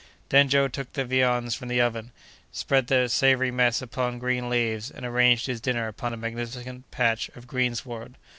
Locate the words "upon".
3.83-4.17, 5.87-6.11